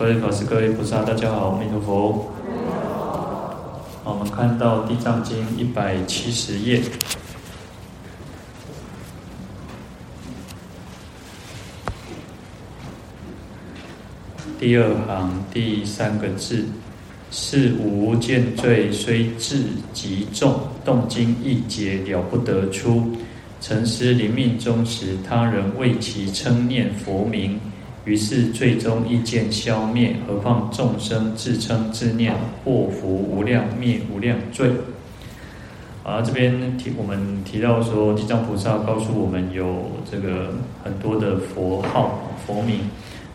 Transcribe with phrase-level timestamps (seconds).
[0.00, 2.32] 各位法师、各位菩萨，大家好，阿弥陀佛。
[4.02, 6.80] 我们看到《地藏经》一百七十页，
[14.58, 16.64] 第二行第三个字：
[17.30, 23.06] 是无见罪，虽至极重，动经意解了不得出。
[23.60, 27.60] 沉思临命终时，他人为其称念佛名，
[28.04, 30.16] 于是最终意见消灭。
[30.26, 32.34] 何况众生自称自念，
[32.64, 34.70] 祸福无量，灭无量罪。
[36.02, 42.88] 啊，这边提我们提到说，地藏菩萨告诉我们有这个很多的佛号、佛名，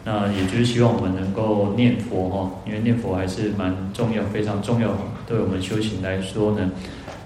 [0.03, 4.89] 那也就是希望我们能够念佛哈，因为念佛还是蛮重要、非常重要，
[5.27, 6.72] 对我们修行来说呢。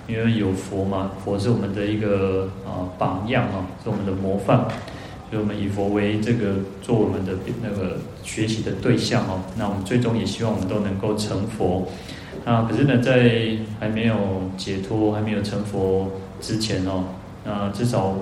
[0.08, 4.66] 因为有佛嘛，佛是我们的一个啊榜样啊，是我们的模范，
[5.30, 9.41] 所以我们以佛为这个做我们的那个学习的对象哦。
[9.58, 11.88] 那我们最终也希望我们都能够成佛。
[12.45, 14.16] 那可是呢，在还没有
[14.57, 16.09] 解脱、还没有成佛
[16.41, 17.03] 之前哦，
[17.45, 18.16] 那至少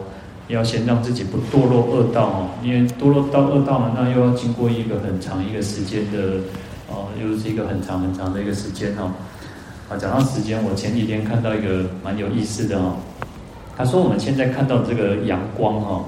[0.48, 2.50] 要先让自己不堕落恶道哦。
[2.64, 6.40] 因为堕落到恶道呢，那又要经过一个很长一个时间的
[6.90, 9.12] 哦，又是一个很长很长的一个时间哦。
[9.88, 12.98] 啊，讲到时间，我前几天看到一个蛮有意思的哦。
[13.78, 16.06] 他说我们现在看到这个阳光哦，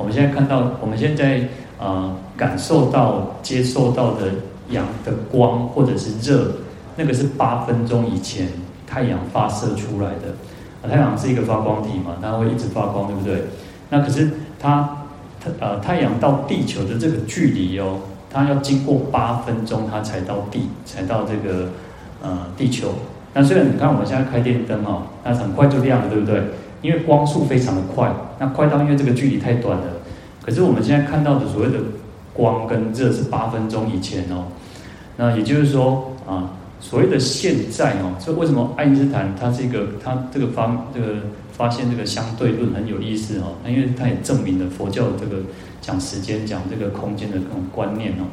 [0.00, 1.46] 我们现在看到，我们现在
[1.78, 4.28] 啊、感受到、接受到的
[4.70, 6.52] 阳的光或者是热，
[6.96, 8.48] 那个是八分钟以前
[8.86, 10.34] 太阳发射出来的。
[10.82, 13.44] 啊，太阳是一个发光体嘛，它会一直发光，对不对？
[13.90, 15.04] 那可是它，
[15.38, 17.98] 它呃太阳到地球的这个距离哦，
[18.30, 21.68] 它要经过八分钟，它才到地，才到这个
[22.22, 22.94] 呃地球。
[23.34, 26.42] 那虽然你看我们现在开电灯哦，那很快就亮了，对不对？
[26.82, 29.84] 因为光速非常的快，那快到因为这个距离太短了。
[30.42, 31.78] 可是我们现在看到的所谓的
[32.32, 34.46] 光跟热是八分钟以前哦。
[35.16, 41.16] 那也就是说啊，所谓的现在哦，所以为什么爱因斯坦他这个他这个发这个
[41.52, 43.56] 发现这个相对论很有意思哦？
[43.62, 45.42] 那因为他也证明了佛教的这个
[45.82, 48.24] 讲时间、讲这个空间的这种观念哦。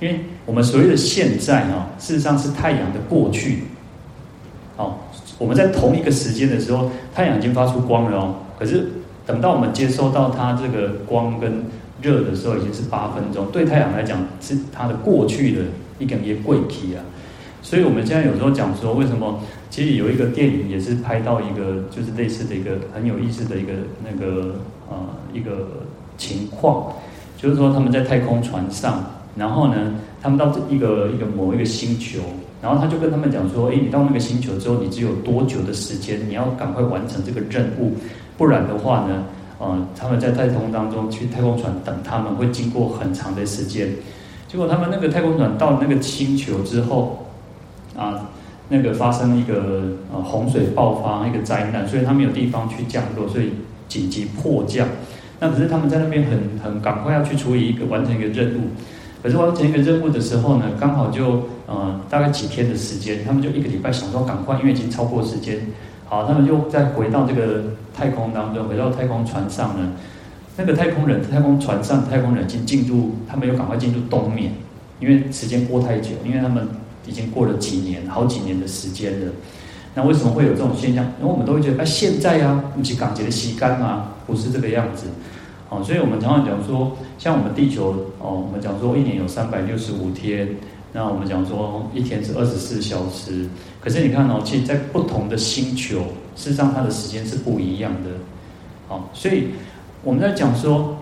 [0.00, 3.64] 因为我们所谓的现在啊，事实上是太阳的过去。
[4.78, 4.94] 哦，
[5.42, 8.34] 我们在同一个时间的时候，太阳已经发出光了哦。
[8.56, 8.92] 可是
[9.26, 11.64] 等到我们接收到它这个光跟
[12.00, 13.46] 热的时候，已经是八分钟。
[13.50, 15.62] 对太阳来讲，是它的过去的
[15.98, 17.02] 一个一个过去啊。
[17.60, 19.40] 所以我们现在有时候讲说，为什么？
[19.68, 23.72] 其实有一个电影也是拍到一个，就是类似的一个很有意思的一个
[24.04, 24.54] 那个
[24.88, 24.96] 呃
[25.32, 25.50] 一个
[26.16, 26.92] 情况，
[27.36, 29.04] 就是说他们在太空船上。
[29.34, 32.20] 然后呢，他们到这一个一个某一个星球，
[32.62, 36.20] 然后他就跟他们讲说：“诶，你到那个星球之后，你只有多久的时间？
[36.28, 37.94] 你要赶快完成这个任务，
[38.38, 39.24] 不然的话呢，
[39.58, 43.88] 呃，他们在太空当中去太空船等他们会经过很长的时间。
[44.46, 47.26] 结果他们那个太空船到那个星球之后，
[47.96, 48.30] 啊，
[48.68, 53.50] 那个发生一个呃洪水爆发一个灾难，所以他们有地方去降落，所以
[53.88, 54.86] 紧急迫降。
[55.40, 58.68] 那可是他们在那边很很赶快要去处理一个完成一个任务。”
[59.22, 65.60] 可是完成一个任务的时候呢，刚好就呃大概几天的时间，他们就一个礼拜想说赶快，因为已经超过时间，
[66.06, 67.62] 好，他们就再回到这个
[67.96, 69.92] 太空当中，回到太空船上呢，
[70.56, 74.52] 那个太空人、太空船上太空人已经进入，他们又赶快进入冬眠，
[74.98, 76.66] 因为时间过太久，因为他们
[77.06, 79.32] 已经过了几年、好几年的时间了。
[79.94, 81.04] 那为什么会有这种现象？
[81.20, 85.06] 因为我们都会觉得，哎，现在啊，你去赶紧的吸干嘛，不是这个样子。
[85.72, 90.46] 哦，所以我们常常讲说，像我们地球哦，我们讲说一年有三百六十五天，
[90.92, 93.48] 那我们讲说一天是二十四小时。
[93.80, 96.00] 可是你看哦，其实，在不同的星球，
[96.36, 98.10] 事实上它的时间是不一样的。
[98.86, 99.48] 好，所以
[100.04, 100.94] 我们在讲说，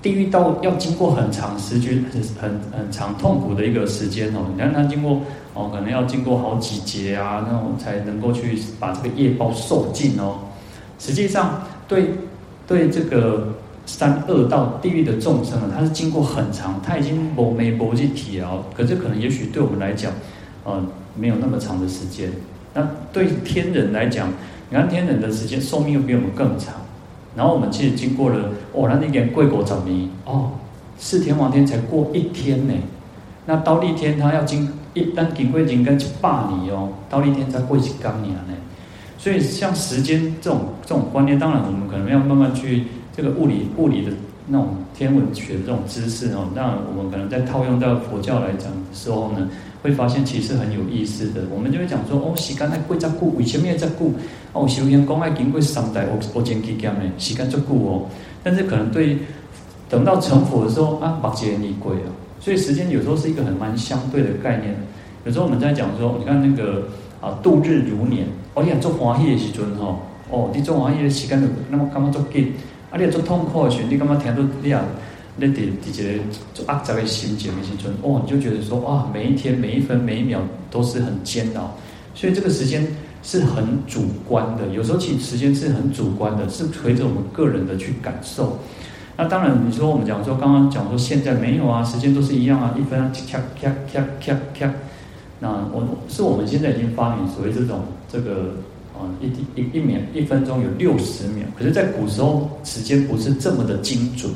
[0.00, 4.46] 地狱道要经过很长时间、很很很长痛苦的一个时间哦。
[4.50, 5.20] 你看它经过
[5.52, 10.38] 哦，可能要经过好几劫啊，那种才能够去把这个业报受尽哦。
[10.98, 12.14] 实际上，对
[12.66, 13.52] 对这个。
[13.84, 18.46] 三恶道地狱的众生啊，他是经过很长，他已经没没没去体验，
[18.76, 20.12] 可是可能也许对我们来讲，
[20.64, 20.82] 呃，
[21.16, 22.30] 没有那么长的时间。
[22.74, 24.28] 那对天人来讲，
[24.70, 26.74] 你看天人的时间寿命又比我们更长，
[27.36, 29.82] 然后我们其实经过了，哦，那那点贵国怎么
[30.24, 30.52] 哦，
[30.96, 32.74] 四天王天才过一天呢，
[33.46, 36.28] 那忉利天他要经一旦经过应该就百
[36.62, 38.54] 年哦，忉利天才过一刚年呢。
[39.18, 42.84] 所以像时间这种这种观念，当然我们可能要慢慢去
[43.16, 44.12] 这个物理物理的
[44.46, 49.48] 那种天文学的这种知识哦，那我们可能在套用到佛教来讲的时候呢，
[49.82, 51.42] 会发现其实很有意思的。
[51.54, 54.10] 我们就会讲说哦，时间爱过这久，为什么要这久？
[54.52, 58.06] 哦，修行讲爱经过三代，我我前几讲的，时间足久哦。
[58.42, 59.18] 但是可能对
[59.88, 62.08] 等到成佛的时候啊，把劫你贵啊。
[62.40, 64.74] 所以时间有时候是一个很蛮相对的概念。
[65.24, 66.82] 有时候我们在讲说，你看那个。
[67.22, 68.26] 啊，度日如年。
[68.54, 72.52] 哦，你啊做欢喜的时阵吼，哦，你做欢喜的时间就那么感觉足紧。
[72.92, 74.84] 啊，你做痛苦的时阵，你感觉听到你啊，
[75.36, 75.50] 你伫
[75.82, 76.22] 伫一个
[76.52, 81.74] 做压榨的心情的时阵，哦，你就觉得说，哇，每一天、每一分、每一秒都是很煎熬。
[82.14, 82.86] 所以这个时间
[83.22, 88.58] 是很主观的，有时候其实时间是很主观的，是随着我们个人的去感受。
[89.16, 94.70] 那当然，你说我们讲说，刚刚讲说现在没有啊，时间都是一样啊，一分咔咔咔咔咔。
[95.40, 98.56] 那我是我们现在已经发明所谓这种这个
[98.94, 99.26] 啊一
[99.60, 104.30] 一一秒一分钟有六十秒，可是，在古时候时间不是这么的精准。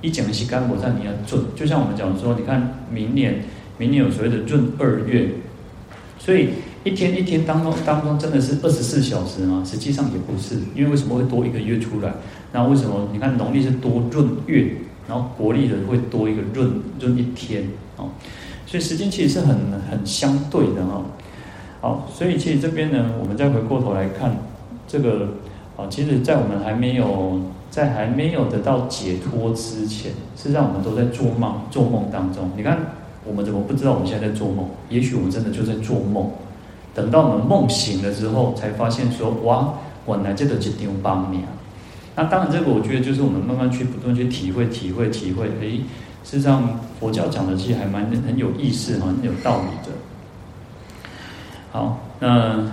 [0.00, 3.42] 一讲起干果上你要准，就像我们讲说，你看明年
[3.78, 5.30] 明年有所谓的闰二月，
[6.18, 6.50] 所以
[6.84, 9.62] 一天一天当中当中真的是二十四小时吗？
[9.64, 12.12] 实际上也不是，因为为什么会多一个月出来？
[12.52, 14.72] 那为什么你看农历是多闰月，
[15.08, 16.70] 然后国历的会多一个闰
[17.00, 17.64] 闰一天
[17.96, 18.10] 哦？
[18.66, 19.56] 所以时间其实是很
[19.90, 21.02] 很相对的哈，
[21.84, 24.34] 好，所以其实这边呢，我们再回过头来看
[24.88, 25.28] 这个
[25.76, 27.38] 啊，其实，在我们还没有
[27.70, 32.50] 在还没有得到解脱之前，实际上我们都在做梦，做梦当中。
[32.56, 32.78] 你看，
[33.26, 34.66] 我们怎么不知道我们现在在做梦？
[34.88, 36.30] 也许我们真的就在做梦。
[36.94, 39.74] 等到我们梦醒了之后，才发现说，哇，
[40.06, 41.52] 我来这个是丢帮你啊。
[42.16, 45.82] 那当然，这个我觉得就是我们慢慢去不断去体会、体会、体会，诶。
[46.24, 49.93] 事实上，佛教讲的其实还蛮很有意思，很有道理的。
[51.74, 52.70] 好，那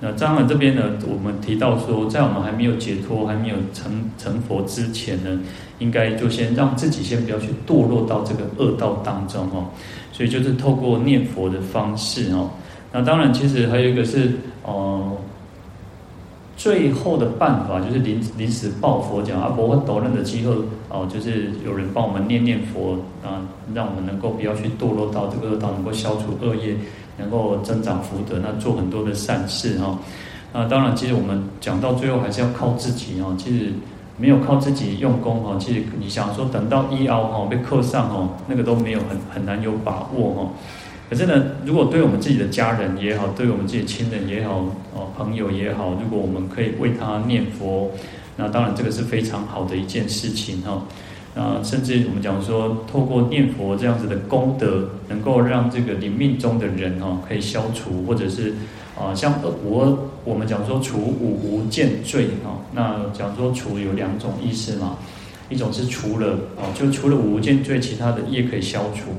[0.00, 5.38] 那当然这边呢，我们提到说，在我们还没有解脱、还没有成成佛之前呢，
[5.78, 9.68] 应该就先让自己先不要去堕落到这个恶道当中哦。
[10.10, 12.50] 所以就是透过念佛的方式哦。
[12.90, 14.32] 那当然，其实还有一个是
[14.64, 15.12] 哦。
[16.56, 20.54] 最后的办法就是临临时抱佛脚啊，佛陀认的机会
[20.88, 23.42] 哦，就是有人帮我们念念佛啊，
[23.74, 26.76] 让我们能够不要去堕落到这个恶道，能够消除恶业，
[27.16, 29.98] 能够增长福德，那做很多的善事哈。
[30.52, 33.34] 啊，当然，其实我们讲到最后还是要靠自己哦。
[33.36, 33.72] 其实
[34.16, 40.48] 没有靠自己用功哈，其实你想说等到一凹哈被刻上哦，那个都没有很很难有把握哈。
[41.10, 44.64] 可是呢，如果对我们自己的家人也好，对我们自己的亲人也好，
[44.94, 47.90] 哦，朋友也好，如果我们可以为他念佛，
[48.36, 50.82] 那当然这个是非常好的一件事情哈。
[51.34, 58.54] 啊，甚至我们讲说，透过念佛这样子的功德，能够让这个临命终的人哈，可以消除，或者是
[58.96, 59.34] 啊，像
[59.64, 64.96] 我我们讲说除五无间罪哈，那讲说除有两种意思嘛，
[65.48, 69.10] 一种是除了啊，就除了五无间罪，其他的业可以消除。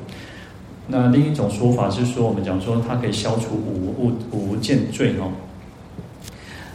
[0.87, 5.31] 那另一种说法是说，我们讲说它可以消除五无五无间罪哦。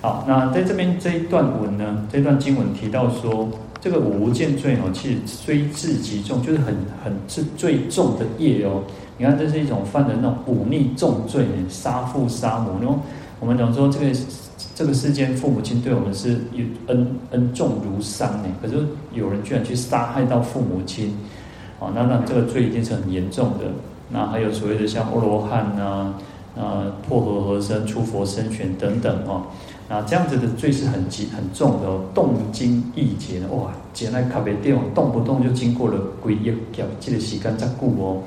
[0.02, 3.48] 好，那在这边这一段文呢，这段经文提到说，
[3.80, 8.82] 这个五无间罪哦，其实虽至极重，就是很很是最重的业哦。
[9.16, 12.72] 你看，这是一种犯的那种忤逆重罪，杀父杀母。
[12.80, 12.98] 然后
[13.38, 14.06] 我们讲说，这个
[14.74, 16.40] 这个世间父母亲对我们是
[16.86, 18.74] 恩恩重如山呢，可是
[19.12, 21.16] 有人居然去杀害到父母亲，
[21.78, 23.66] 哦，那那这个罪一定是很严重的。
[24.10, 26.14] 那还有所谓的像阿罗汉呐，
[26.56, 29.46] 啊破和合身、出佛身泉等等哦，
[29.92, 38.22] 那这样子的罪是很极很重的哦，动经亿劫的哇，劫来卡别电哦，动不动就经过了鬼业叫这个时间再故哦，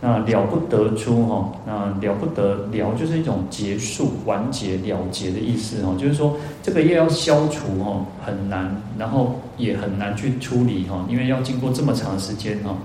[0.00, 12.76] 那了不得出哈，那了不得了就是一种结束、完结、了结的意思哦，就是说这个业要消除哦很难，然后也很难去处理哈，因为要经过这么长时间哈。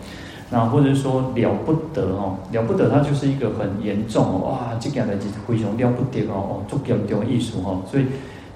[0.53, 5.15] 那或者说了不得哦，了不得，它就是一个很严重哦，哇，这个样的
[5.47, 8.05] 非常了不得哦，哦，做严重艺术哦，所以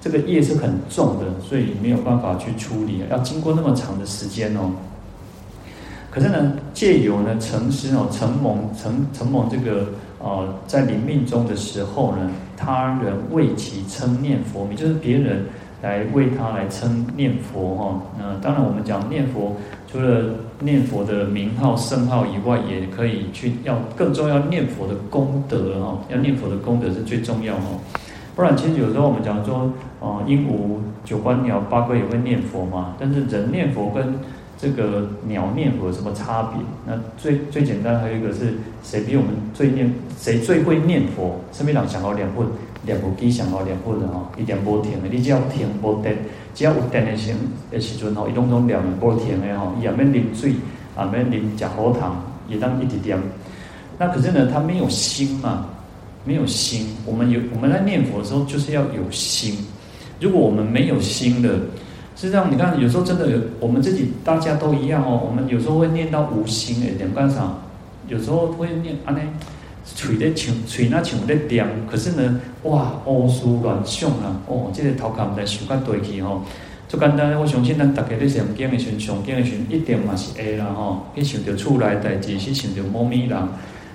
[0.00, 4.70] 这个业是很重的，所以没有办法去处理，要经过那么长的时间哦。
[6.08, 9.88] 可是呢，借由呢，承施哦，承蒙承承蒙这个
[10.20, 15.46] 呃，在临命终的时候呢，他人为其称念佛名，就是别人
[15.82, 18.02] 来为他来称念佛哈。
[18.18, 19.56] 那当然，我们讲念佛。
[19.90, 27.62] 除了念佛的名号圣号以外，也可以去要更重要念佛的功德哈，要念佛的功德是最重要哈。
[28.36, 32.94] 不然，其实有时候我们讲说，啊，鹦鹉、九官鸟、八哥也会念佛嘛。
[32.98, 34.16] 但是人念佛跟
[34.58, 36.60] 这个鸟念佛有什么差别？
[36.86, 41.40] 那最最简单还有一个是谁比我们最念，谁最会念佛？
[41.50, 42.46] 身边人想好两份，
[42.84, 46.16] 两部机上好两份的哈，一点不停的，你只要停不电，
[46.54, 47.34] 只要有电的时
[47.70, 50.52] 的时阵吼，一拢拢两不停的哈，也免啉水，
[50.96, 53.18] 也免啉食好糖，也当一直点。
[53.98, 55.66] 那可是呢，他没有心嘛。
[56.24, 59.56] 没有心，我们有我们在念佛的时候，就是要有心。
[60.20, 61.48] 如果我们没有心的，
[62.16, 65.22] 实际上你看，有时候真的有我们自己，大家都一样哦。
[65.26, 67.54] 我们有时候会念到无心诶，点干啥？
[68.08, 69.20] 有时候会念啊呢，
[69.84, 71.66] 嘴在唱，嘴那唱在点。
[71.90, 76.42] 可是呢，哇，乌思乱想啊，哦，这个头壳唔在想甲对去吼。
[76.88, 81.06] 就简单，我相信咱大家咧上镜的时阵，上镜的时阵一定嘛是会啦吼。
[81.14, 83.38] 去想着厝内代志，去想着猫咪人。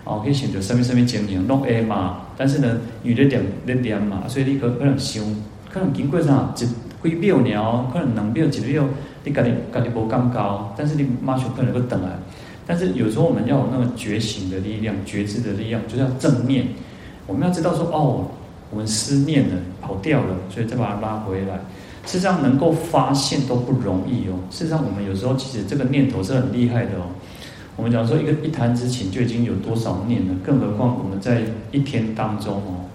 [0.05, 5.23] 哦，去想着什么什么情形拢会嘛，但是呢，有的点的点嘛，所以你可可能想，
[5.71, 8.83] 可能经过啥一几秒鸟，可能两秒几秒，
[9.23, 12.09] 你家己家己无感觉，但是你马上可能会等来。
[12.65, 16.65] 但是有时候我们要有那个觉醒的力量、觉知的力量，就是要正念。
[17.27, 18.25] 我们要知道说，哦，
[18.69, 21.55] 我们思念了，跑掉了，所以再把它拉回来。
[22.05, 24.35] 事实上，能够发现都不容易哦。
[24.51, 27.07] 事实上，我们有时候其实这个念头是很厉害的哦。
[27.75, 31.41] 我们讲说一个一弹指顷就已经有多少念了，更何况我们在
[31.71, 32.85] 一天当中哦。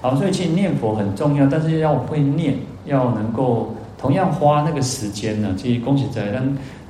[0.00, 5.54] 好，所以其实念佛很重要，但是要会念，要能够同样花那个时间呢。
[5.58, 6.42] 其实恭喜在让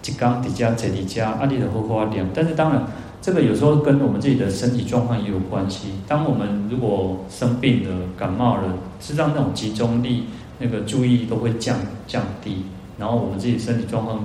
[0.04, 2.86] 吉刚底加在底加阿里的荷花点，但是当然
[3.22, 5.88] 这个有时候跟我们自己的身体状况也有关系。
[6.06, 10.24] 当我们如果生病了、感冒了，实际上那种集中力、
[10.58, 12.62] 那个注意力都会降降低，
[12.98, 14.22] 然后我们自己身体状况。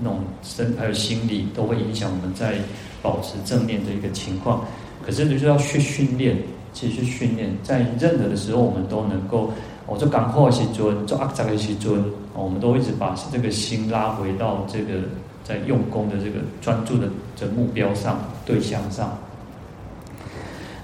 [0.00, 2.54] 那种身还有心理都会影响我们在
[3.02, 4.64] 保持正念的一个情况，
[5.04, 6.34] 可是你就要去训练，
[6.72, 9.52] 其实训练，在任何的时候我们都能够，
[9.86, 12.02] 我做赶货去尊，做阿扎的去尊，
[12.34, 15.00] 我们都一直把这个心拉回到这个
[15.44, 19.16] 在用功的这个专注的这目标上、对象上。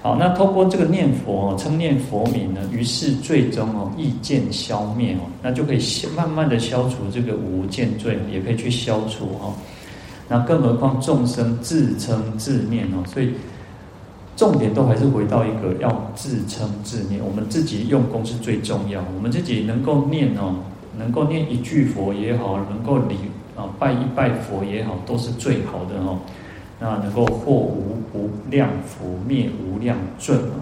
[0.01, 5.79] 好，那透过这个念佛哦，称念佛名呢，于是最终哦，意见消灭哦，那就可以
[6.15, 9.53] 慢慢的消除这个无见罪，也可以去消除哦。
[10.29, 13.33] 那更何况众生自称自念哦，所以
[14.37, 20.55] 重点都还是回到一个要自称自念，我们自己用功是最重要，我们自己能够念哦，
[20.97, 23.17] 能够念一句佛也好，能够礼
[23.59, 26.17] 啊拜一拜佛也好，都是最好的哦。
[26.79, 30.55] 那能够获无无量福，灭无量罪嘛？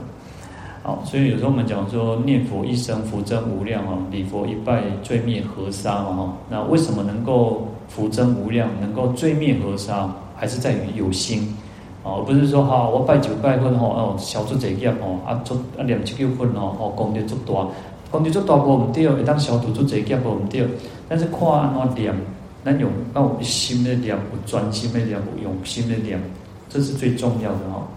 [0.82, 6.34] 好，所以有时候我们讲说念佛一生福增无量哦，礼佛一拜罪灭河沙嘛哈。
[6.50, 11.56] 那为什么能够福增无量，能够罪灭河沙，还是在于有心
[12.02, 17.68] 哦，而不是说哈我拜九拜分吼哦，小做这业哦啊做啊念七九分哦哦功德足大，
[18.10, 20.68] 功德足大无唔对，一旦小做做这业无唔对，
[21.08, 22.16] 但是看安怎念。
[22.64, 26.20] 那有那我们心的念，有专心的念，有用心的念，
[26.68, 27.88] 这是最重要的哈。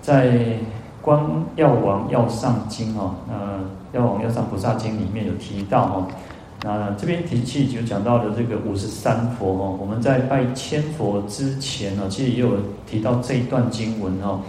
[0.00, 0.28] 在
[1.02, 1.20] 《观
[1.56, 3.34] 药王药上经》哈，那
[4.00, 6.08] 《药王药上菩萨经》里面有提到哈，
[6.62, 9.76] 那这边提起就讲到了这个五十三佛哈。
[9.78, 14.40] 我们在拜千佛之前呢，其实也有提到这一段经文哈。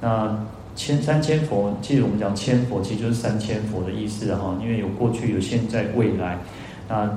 [0.00, 0.36] 那
[0.74, 6.36] 千三千佛，其实我们讲千佛，其实就是三千佛的意思哈，因为有过去、有现在、未来，
[6.88, 7.08] 那。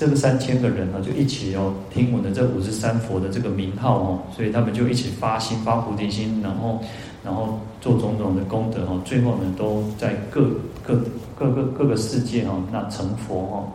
[0.00, 6.78] 这个三千个人呢，就一起哦听闻的这五十三佛的这个名号哦，所以他们就一起发心发菩提心，然后
[7.22, 10.48] 然后做种种的功德哦，最后呢都在各
[10.82, 11.04] 各
[11.38, 13.68] 各个各个世界哦，那成佛哦。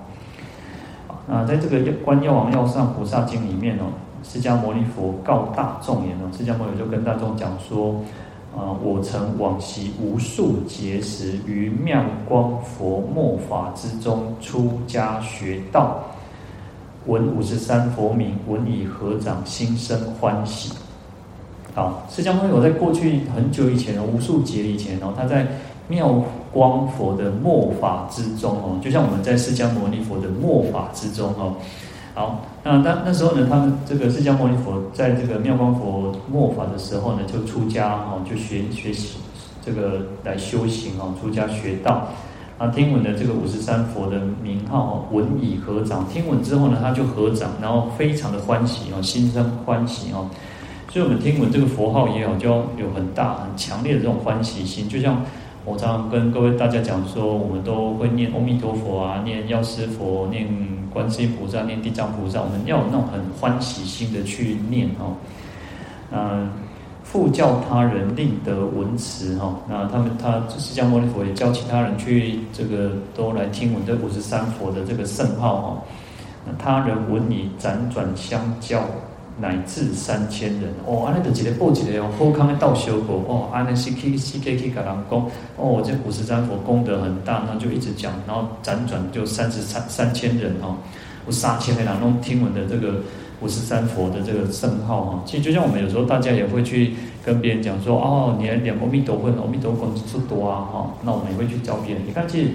[1.27, 3.83] 那在这个《观药王药上菩萨经》里面哦，
[4.23, 8.01] 释迦牟尼佛告大众言哦，释迦牟尼就跟大众讲说。
[8.57, 8.71] 啊！
[8.81, 16.01] 我曾往昔无数劫时，于妙光佛末法之中出家学道，
[17.07, 20.73] 闻五十三佛名，闻已合掌，心生欢喜。
[21.73, 25.45] 好，释迦牟尼佛在过去很久以前哦，无数劫以前哦，他在
[25.87, 31.55] 妙光佛的末法之中哦，就像我们在释迦牟尼佛的末法之中哦。
[32.15, 39.17] 好，那那那时候呢，他们这个释迦牟尼佛在这个妙光佛末法的时候呢，就出家哈，就学学习
[39.63, 42.07] 这个来修行哦，出家学道。
[42.57, 46.07] 啊，听闻的这个五十三佛的名号，闻已合掌。
[46.09, 50.29] 听闻之后呢，他就合掌，然后非常的欢喜哦，心生欢喜哦。
[50.89, 55.21] 所以我们听闻这个佛号也好，就要有很大很强烈的这种欢喜心，就像。
[55.67, 60.47] 我常常跟各位大家讲说，我们都会念阿弥陀佛啊，念药师佛，念
[60.93, 65.17] 观世音菩萨，念地藏菩萨，我们要有那种很欢喜心的去念哦。
[66.11, 66.51] 嗯，
[67.15, 69.57] 复教他人，令得闻持哈。
[69.69, 75.83] 那他们他释迦牟尼佛也教其他人去这个都来听闻这五十三佛的这个圣号哈。
[76.45, 78.83] 那他人闻已辗转相教。
[79.37, 90.77] 乃至三千人哦，安尼就一个报一个哦，好康的道修果哦，安尼是去是可以去跟人讲哦，这五十三佛功德很大，那就一直讲，然后辗转就三十三三千人哦，
[91.25, 93.01] 有三千个人拢听闻的这个
[93.45, 95.23] 五十三佛的这个圣号哈。
[95.25, 102.03] 其实就像我们有时候大家也会去跟别人讲说哦，你来念阿弥陀佛，阿弥陀佛是多啊哈，那我们也会去教别人。
[102.07, 102.49] 你看，其实。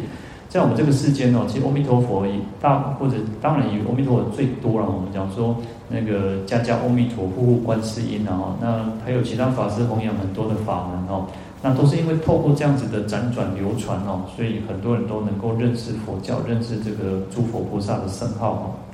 [0.50, 4.86] 在我们这个世间哦，其实阿弥陀佛以大或者当然以阿弥陀佛最多了。
[4.90, 5.56] 我们讲说
[5.90, 11.26] 那个家家阿弥陀，户户观世音啊，那还有其他法师弘扬很多的法门哦，
[11.62, 18.89] 那都是因为透过这样子的辗转流传哦，所以很多人都能够认识佛教，认识这个诸佛菩萨的圣号哦。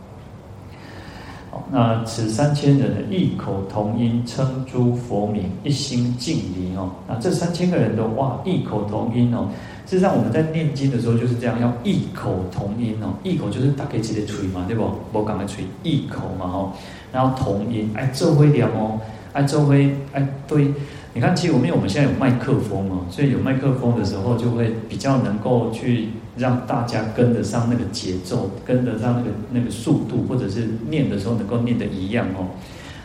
[1.71, 6.91] 那此三千人的异口同音称诸佛名，一心敬礼哦。
[7.09, 9.49] 那这三千个人都哇，异口同音哦。
[9.85, 13.15] 事实上，我们在念经的时候就是这样，要异口同音哦。
[13.23, 14.89] 异口就是大家一起来吹嘛，对不？
[15.13, 16.73] 我赶快吹异口嘛，哦。
[17.13, 19.01] 然后同音，哎，这会念哦，
[19.33, 20.73] 哎，这会哎，对。
[21.15, 32.49] 你看，其实我们因为我们现在有麦克风嘛，所以有麦克风的时候，就会比较能够去让大家跟得上那个节奏，跟得上那个那个速度，或者是念的时候能够念得一样哦。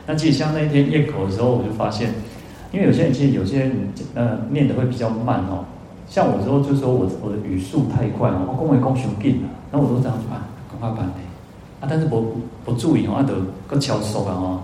[0.05, 2.13] 那其实像那一天念口的时候，我就发现，
[2.71, 3.71] 因为有些人其实有些人
[4.15, 5.65] 呃念的会比较慢哦。
[6.09, 11.23] 像我说，就说我我的语速太快哦，我讲话讲太紧了，那我都这样子办，赶快办嘞。
[11.79, 13.33] 啊，但是不不注意哦，啊，得
[13.67, 14.61] 个敲手啊哦。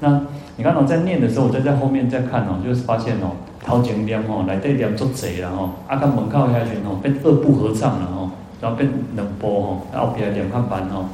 [0.00, 0.20] 那
[0.56, 3.32] 你看哦，在念的时候，我就在后面在看哦，就是发现哦，
[3.64, 8.30] 头前念哦，来这念做贼了哦，啊，跟门靠下去哦，变二部合唱了哦，
[8.60, 11.06] 然后变冷波哦，然后后边两块板哦。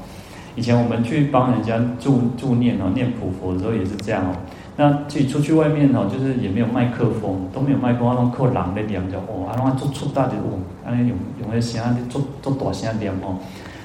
[0.57, 4.35] 以前我们去帮人家助助念哦，念普佛的时候也是这样哦。
[4.77, 11.81] 那去出去外面哦，就是也没有麦克风，都没有麦克风，那种靠人在念就哦，啊，那做出大的哦，啊，用用那声
[12.11, 13.39] 做做大声念哦。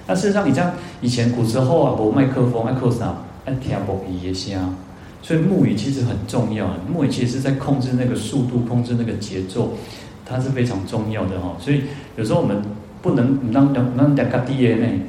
[0.05, 3.13] 那事实上，你像以前古时候啊，无麦克风，爱靠啥？
[3.45, 4.75] 爱听无鼻的声。
[5.25, 9.71] 所以木鱼其实很重要，木鱼其实是在控制那个速度，控制那个节奏，
[10.23, 11.55] 它是非常重要的哈。
[11.59, 11.81] 所以
[12.15, 12.61] 有时候我们
[13.01, 14.99] 不能让让让两个 DNA。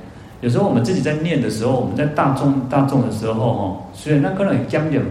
[0.41, 5.03] 有时候我们自己在念的时候，我们在大众大众的时候哈，虽然那可能讲点。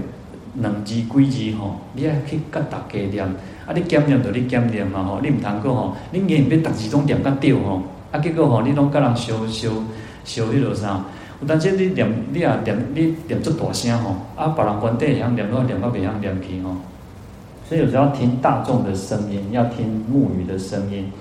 [0.58, 1.04] 两字几
[1.52, 3.26] 字吼，你也去甲大家念，
[3.68, 9.70] 啊，你检念就你检念嘛吼，你唔通讲吼，你硬要逐字拢念甲对吼，啊，结果吼，你拢甲人烧烧
[10.24, 11.04] 烧迄落啥？
[11.48, 16.76] 但是你念，你也念，你念足大声吼，啊，别人观点会晓念，拢念甲袂晓念去吼。
[17.68, 21.12] 所以有时候要听大众的声音，要听木鱼的声音，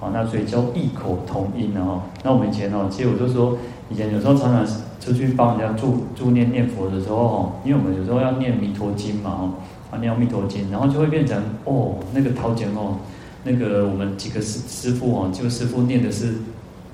[0.00, 2.02] 哦，那所以叫异口同音的吼。
[2.22, 3.56] 那我们以前吼，其实我就说，
[3.90, 4.66] 以前有时候常常。
[5.00, 9.54] 出去帮人家助助念念佛的时候，因为我们有时候要念弥陀经嘛，哦，
[9.92, 12.96] 啊念弥陀经，然后就会变成哦，那个桃简哦，
[13.44, 16.34] 那个我们几个师师傅哦，这个师傅念的是，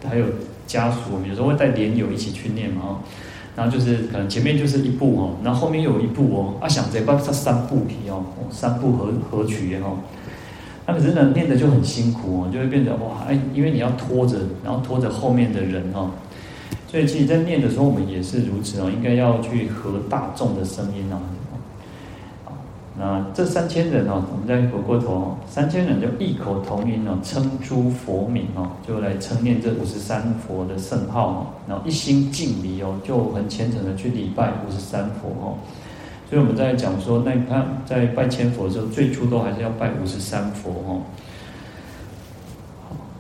[0.07, 0.27] 还有
[0.67, 3.01] 家属，我们有时候会带莲友一起去念嘛，
[3.57, 9.99] 然后就是可能前面就是一部哦，然后后面又有一部哦，啊想这把它三部皮哦，三部合合曲哦，
[10.87, 16.11] 那可是呢念的就很辛苦哦，就会变成哇，哎，因为你要拖着，然后拖着后面的人哦。
[16.87, 21.19] 所以，其实，在念的时候，我们也是如此哦，应该要去合大众的声音哦。
[22.97, 35.59] 那这三千人哦，我们再回过头哦，三千人就异口同音哦，称诸佛名哦，就来称念这五十三佛的圣号哦，然后一心敬礼哦，就很虔诚的去礼拜五十三佛哦。
[36.31, 41.03] 所以我们在讲说，那他在拜千佛的时候，最初都还是要拜五十三佛哦。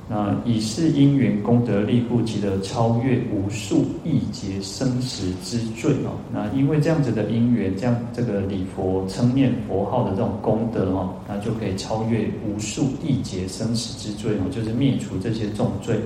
[0.07, 6.13] 那以是因缘功德力故，即得超越无数亿劫生死之罪哦。
[6.31, 15.99] 那因为这样子的因缘，这样这个礼佛称念佛号的这种功德哦，那就可以超越无数亿劫生死之罪哦，就是灭除这些重罪。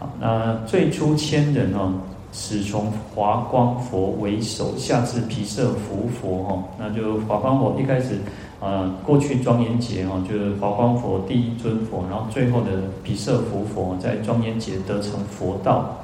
[0.00, 1.94] 好，那最初千人哦，
[2.32, 8.18] 始从华光佛为首，下至毗舍浮佛哦，那就华光佛一开始。
[8.62, 15.98] 呃，过去庄严劫哈，就是华光佛第一尊佛，然后最后的毗舍浮佛在庄严劫得成佛道，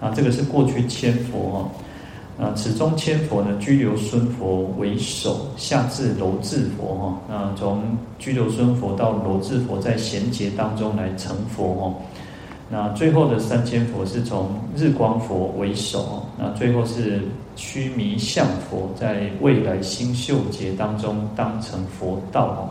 [0.00, 1.68] 啊，这个是过去千佛
[2.38, 7.82] 哈，啊，此中千佛呢，居留孙佛为首，下至楼智佛哈，那从
[8.20, 11.94] 居留孙佛到楼智佛在贤劫当中来成佛哈，
[12.68, 17.22] 那最后的三千佛是从日光佛为首，那最后是。
[17.58, 22.70] 须弥相佛在未来星宿劫当中当成佛道。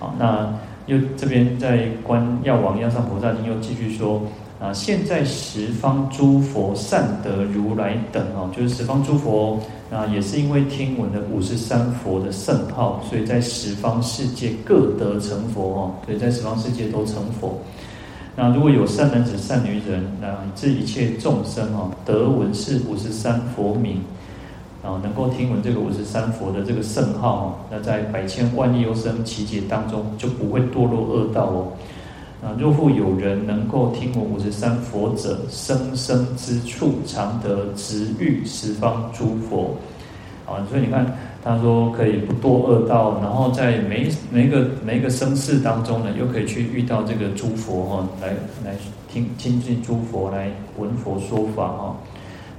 [0.00, 0.52] 好，那
[0.86, 4.20] 又这边在观《药王药上菩萨经》又继续说，
[4.60, 9.56] 啊，现在十方诸佛善得如来等哦，就是十方诸佛
[9.92, 17.56] 啊，也是因为听闻了五十三佛的圣号，所以在十方世界各得成佛哦，所以在十方世界都成佛。
[18.34, 24.00] 那如果有善男子、善女人，那这一切众生哦，得闻是五十三佛名，
[24.82, 31.72] 啊，能够听闻这个五十三佛的这个圣号哦，那在百千万亿优生期劫当中，就不会堕落恶道哦。
[32.42, 39.76] 啊，若复有人能够听闻五十三佛者，生生之处常得值遇十方诸佛。
[40.46, 41.06] 啊，所以你看，
[41.44, 48.28] 他说可以不堕恶道，然后在每每个每一个生世当中呢，又可以去遇到这个诸佛哈，来
[48.64, 48.76] 来
[49.12, 51.96] 听亲近诸佛，来闻佛说法哈。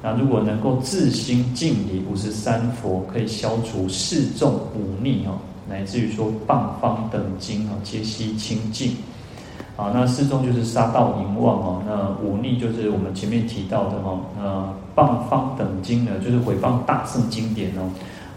[0.02, 5.32] 那如果能够自心敬礼五十三佛，可以消除世众五逆哈，
[5.70, 8.92] 乃至于说谤方等经哈，皆悉清净。
[9.76, 17.90] 啊，那四众就是杀盗淫妄哦，那五逆就是我们前面提到的哈，那谤方等经呢，就是毁谤大圣经典哦，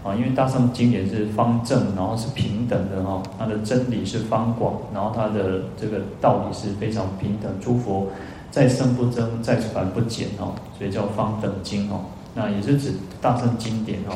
[0.07, 8.07] 啊，因为大乘经典是方正，然后是平等的哈，它的真理是方广，然后它的这个道理是非常平等，诸佛
[8.49, 14.15] 再生不增，再传不减哦，所以叫方等经哦，那也是指大乘经典哦。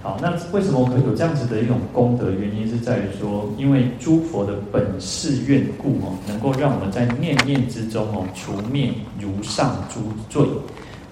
[0.00, 2.30] 好，那为什么会有这样子的一种功德？
[2.30, 10.48] 原因是在于说，因为诸佛的本誓愿故哦，能够让我们在念念之中哦，除灭如上诸罪，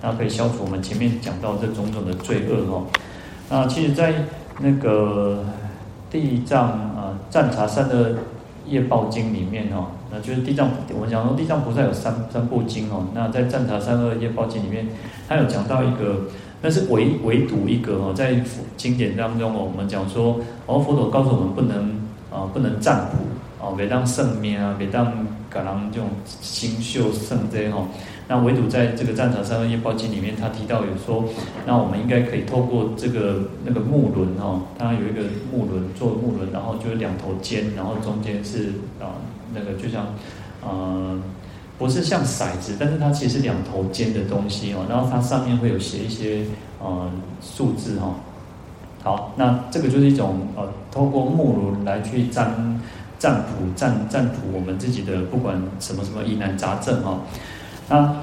[0.07, 2.87] 那可以消除我们前面讲到这种种的罪恶哦。
[3.51, 4.15] 那其实，在
[4.61, 5.45] 那个
[6.09, 8.15] 地藏啊赞查三的
[8.69, 14.87] 业报经里面哦，那就是地藏，我们讲说地藏菩萨有三三部经哦，那在赞查三的业报经里面，
[15.29, 16.23] 他有讲到一个。
[16.63, 18.41] 但是唯唯独一个哦，在
[18.77, 21.91] 经典当中哦，我们讲说，哦，佛陀告诉我们不能
[22.31, 23.19] 啊，不能占卜
[23.65, 25.13] 哦，别当圣命啊，别当
[25.51, 27.87] 可能这种星宿圣这些哈。
[28.29, 31.25] 那唯独在这个《战场三恶业报经》里面，他提到有说，
[31.67, 39.21] 那我们应该可以透过这个那个木轮哦，它有一个木轮做木轮，然后就是两头尖，然后中间是啊
[39.55, 40.07] 那个就像
[40.63, 41.21] 呃。
[41.79, 46.43] 不是像骰子，但是它其实是两头尖的东西哦，然后它上面会有写一些
[46.81, 47.11] 呃
[47.43, 48.15] 数字哈。
[49.03, 52.81] 好，那这个就是一种呃，透过木轮来去占
[53.19, 57.21] 占卜、占占卜我们自己的不管什么什么疑难杂症哈。
[57.89, 58.23] 那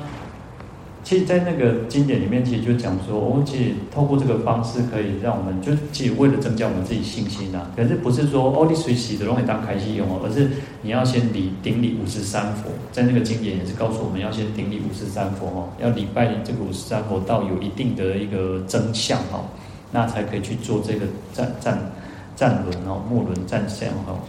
[1.03, 7.67] 其实，在那个经典里面，其实就讲说，哦，其实透过这个方式，可以让我们就其实为了增加我们自己信心呐。
[7.75, 10.49] 可是不是说哦，你随喜的容易当开心用哦，而是
[10.81, 19.43] 你要先礼顶礼五十三佛，在那个经典也是告诉我们要先顶礼五十三佛哦，要礼拜这个五十三佛到有一定的一个增相哦，
[19.91, 21.91] 那才可以去做这个战战
[22.35, 24.19] 战轮哦，木轮战相哦。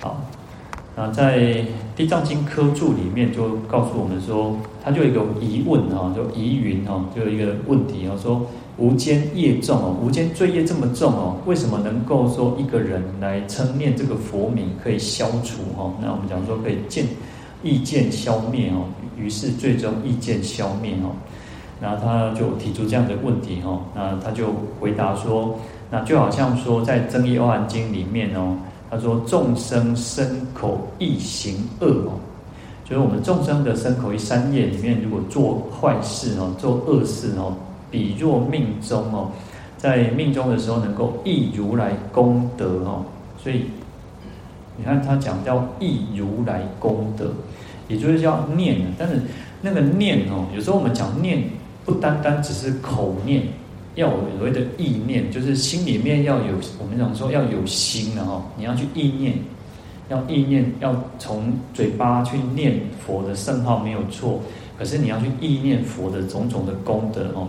[0.00, 0.31] 好。
[0.94, 1.38] 啊，在
[1.96, 8.44] 《地藏经》科注里面就告诉我们说，他就有一个疑问哈，就疑云哈，就有一个问题哦，说
[8.76, 15.90] 无间业重哦，无间罪业这么重哦，为什么能够说一个人来称念这个佛名可以消除哈？
[16.02, 17.06] 那我们讲说可以见
[17.62, 18.84] 意见消灭哦，
[19.18, 21.16] 于是最终意见消灭哦，
[21.80, 25.58] 然后他就提出这样的问题哈，那他就回答说，
[25.90, 28.58] 那就好像说在《增一阿含经》里面哦。
[28.92, 32.20] 他说：“众生身口意行恶哦，
[32.84, 37.54] 就是我们众生的身口意三业里面，如果做坏事哦，做恶事哦，
[37.90, 39.30] 比若命中哦，
[39.78, 43.02] 在命中的时候能够忆如来功德哦，
[43.42, 43.64] 所以
[44.76, 47.32] 你看他讲叫忆如来功德，
[47.88, 49.22] 也就是叫念，但是
[49.62, 51.42] 那个念哦，有时候我们讲念
[51.86, 53.42] 不单单只是口念。”
[53.94, 59.34] 要有所谓的意念，就是心里面要有，我们讲说要有心的哈，你要去意念，
[60.08, 64.40] 要意念，要从嘴巴去念佛的圣号没有错，
[64.78, 67.48] 可是你要去意念佛的种种的功德哦。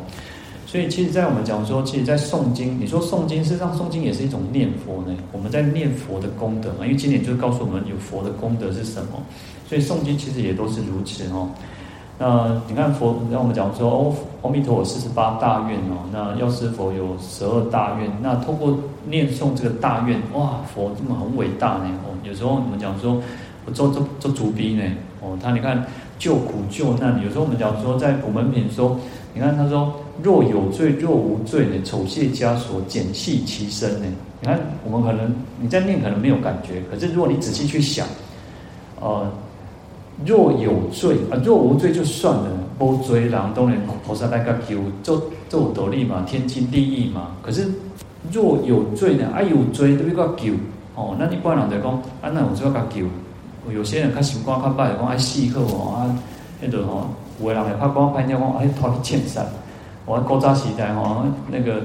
[0.66, 5.16] 所以其实，在我们讲说，其实，在诵经，你说诵经，事实上诵经也是一种念佛呢。
[5.32, 9.22] 我们在念佛的功德嘛，因为经典就告诉我们有佛的功德是什么，
[9.70, 11.48] 所以诵经其实也都是如此哦。
[12.20, 18.10] 那你看佛，让我们讲说哦，阿弥陀佛四十八大愿哦，那药师佛有十二大愿。
[18.22, 18.78] 那通过
[19.10, 22.14] 念诵这个大愿，哇，佛这么很伟大呢哦。
[22.24, 23.20] 有时候我们讲说，
[23.66, 24.84] 我做做做主逼呢
[25.22, 25.86] 哦，他你看
[26.20, 27.20] 救苦救难。
[27.24, 28.96] 有时候我们讲说，在古门品说，
[29.34, 34.06] 你看他说若有罪若无罪呢，丑卸枷锁，简系其身呢。
[34.40, 38.06] 你看我们可能你在念可能没有感觉，可是如果你仔细去想，
[39.02, 39.28] 呃。
[40.26, 42.50] 若有罪啊，若无罪就算了，
[42.80, 47.30] 无罪人当然菩萨来个救，做做得力嘛，天经地义嘛。
[47.42, 47.68] 可是
[48.32, 50.54] 若有罪呢，啊有罪都要个救
[50.96, 51.16] 哦。
[51.20, 53.06] 那一般人就讲，啊那我就要个救，
[53.74, 56.08] 有些人较习惯看拜，讲爱细诌哦，啊，
[56.62, 57.10] 那种吼，
[57.42, 59.46] 有的人会怕光拍掉讲哎拖去欠债，
[60.06, 61.82] 我古早时代吼，那个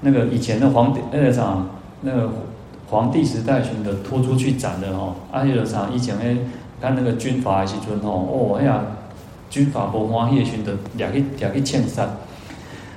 [0.00, 1.56] 那个以前的皇帝那个啥，
[2.00, 2.28] 那个
[2.88, 6.36] 皇帝时代选的拖出去斩的吼，啊，有的啥以前诶，
[6.80, 8.82] 看那个军阀的时阵吼，哦，哎呀，
[9.50, 12.08] 军阀不欢喜的选的，俩去俩去欠杀。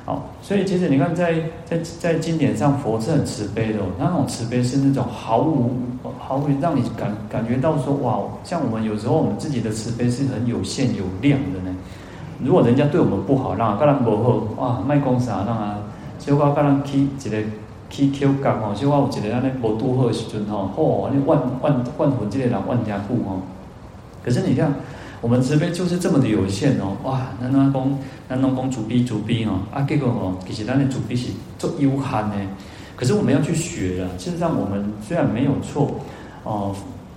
[0.05, 1.33] 好，所以其实你看在，
[1.65, 3.79] 在在经典上，佛是很慈悲的。
[3.97, 5.71] 那种慈悲是那种毫无
[6.19, 11.75] 毫无让你感感觉到说，哇，像我们有时候我们自己的慈悲是很有限有量的呢。
[12.43, 15.77] 如果人家对我们不好，让人不好，哇，卖公啥，让啊，
[16.19, 17.37] 小可跟人去一个
[17.89, 23.39] 去口角吼，小我有一个安尼无拄好的时阵吼，嚯，那万万万分这个人万家富吼。
[24.23, 24.73] 可是你看。
[25.23, 27.29] 我们慈悲就是这么的有限哦，哇！
[27.39, 32.35] 那那公那那公主逼主逼哦，啊，结果哦，其实咱的主逼是做有限呢。
[32.97, 34.19] 可是我们要去学了。
[34.19, 35.95] 事实上，我们虽然没有错
[36.43, 36.75] 哦，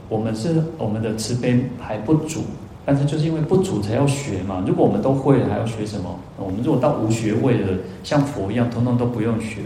[0.08, 2.44] 我们是我们的慈悲还不足，
[2.84, 4.62] 但是就是因为不足才要学嘛。
[4.64, 6.16] 如果我们都会了，还要学什么？
[6.38, 9.62] 我们如果到无学位了，像佛一样，统统都不用学。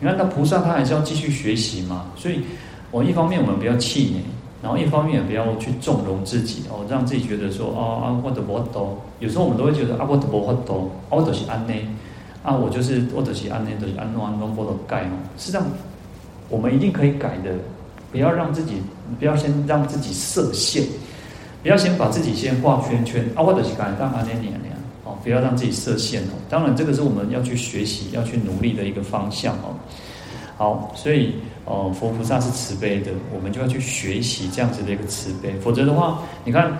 [0.00, 2.06] 你看，那菩萨他还是要继续学习嘛。
[2.16, 2.40] 所以，
[2.90, 4.24] 我一方面我们不要气馁。
[4.62, 11.86] 然后一方面也不要去纵容自己哦，让自己觉得说啊啊，我的佛多，有时候我们都会觉得啊，我的佛多，我都是安内，
[12.42, 15.12] 啊，我就是我都是安内，都是安安安佛的盖哦。
[15.36, 15.64] 实际上，
[16.48, 17.52] 我们一定可以改的，
[18.10, 18.82] 不要让自己，
[19.18, 20.82] 不要先让自己设限，
[21.62, 24.72] 不要先把自己先画圈圈啊，我都是改当安内念念
[25.04, 26.32] 哦，不要让自己设限哦。
[26.48, 29.76] 当然，这个是我们要去学习、要去努力的一个方向哦。
[30.56, 31.34] 好，所以。
[31.68, 35.52] 哦，佛菩萨是慈悲的，我们就要去学习这样子的一个慈悲。
[35.58, 36.78] 否则的话，你看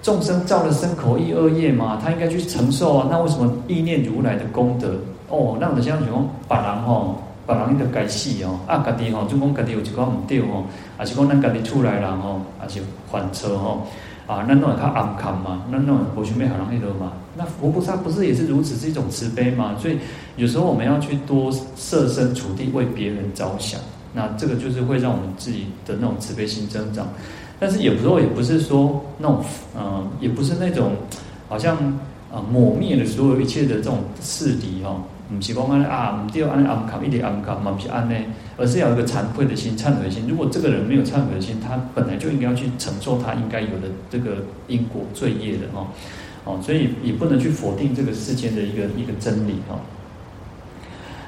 [0.00, 3.08] 众生造了身口意恶业嘛，他应该去承受啊。
[3.10, 4.96] 那为什么意念如来的功德？
[5.28, 10.64] 哦，那我们像讲别人吼，别人伊就该死哦，啊，家己吼，就讲家己有一个唔对吼，
[10.96, 12.80] 啊是讲咱家己出来人吼，啊是
[13.12, 13.86] 犯错吼。
[14.26, 17.12] 啊，那弄他安康嘛，那弄我去没好容易的嘛。
[17.36, 19.76] 那佛菩萨不是也是如此，是一种慈悲嘛？
[19.78, 19.98] 所以
[20.36, 23.80] 有时候我们要去多设身处地为别人着想。
[24.16, 27.08] 那这个就是会让我们自己的那种慈悲心增长，
[27.58, 29.44] 但是有时候也不是说那种，
[29.76, 30.92] 呃，也不是那种
[31.48, 31.76] 好像
[32.32, 38.14] 啊抹灭了所有一切的这种事敌哦，不是讲安尼啊，唔对，安尼暗卡一点暗卡嘛，不是安呢，
[38.56, 40.26] 而是要有一个惭愧的心、忏悔的心。
[40.28, 45.86] 如果这个人没有忏悔的心，他本来就应该要去承受他应该有的这个因果罪业的哦，
[46.44, 49.80] 哦，所以也不能去否定这个世间的一个一个真理哦。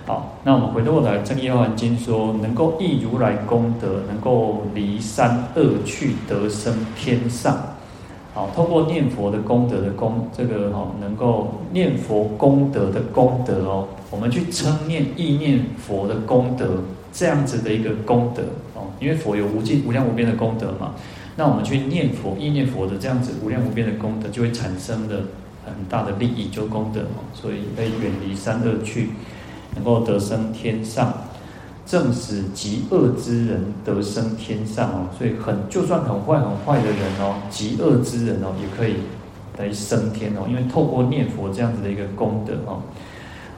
[0.06, 7.75] 好，那我们回过来，《正业华严经》说，能够益如来功德，能够离三恶趣，得生天上。
[8.36, 18.42] 好，通过念佛的功德的功，这个哈，能够念佛功德的功德哦，我们去称念意念佛的功德，这样子的一个功德
[18.74, 20.92] 哦，因为佛有无尽无量无边的功德嘛，
[21.36, 25.16] 那我们去念佛意念佛的这样子无量无边的功德，就会产生的
[25.64, 29.12] 很大的利益，就功德哦，所以可以远离三恶趣。
[29.74, 31.12] 能够得生天上，
[31.86, 35.08] 正使极恶之人得生天上哦。
[35.16, 38.96] 所以很就算很坏很坏的人哦，极恶之人哦，也可以
[39.56, 40.42] 来升天哦。
[40.48, 42.82] 因为透过念佛这样子的一个功德哦。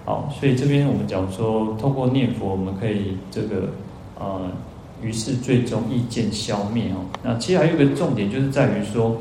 [0.05, 3.69] 好，所以这边我们讲说，透过念佛，我们可以这个
[4.21, 4.51] 呃，
[5.03, 7.05] 于是最终意见消灭哦。
[7.23, 9.17] 那其实还有一个重点，就是在于说。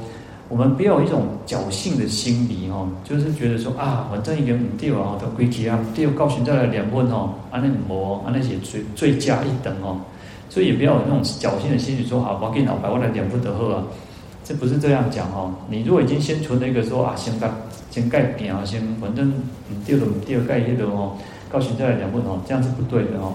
[0.50, 10.00] 我们不要有一种侥幸的心理哦，就是觉得说啊，反正一个唔对啊，都归去啊，对，告诉再来两问哦，安那无，安那些罪罪加一等哦，
[10.50, 13.84] 所以也不要有那种侥幸的心理，说好，我给你老白，我来两不得喝啊，
[14.44, 15.54] 这不是这样讲哦。
[15.70, 17.52] 你如果已经先存了一个说啊，先盖
[17.92, 21.18] 先盖饼啊，先反正唔对的唔对盖一的哦，
[21.50, 23.34] 告诉再来两问哦，这样是不对的哦。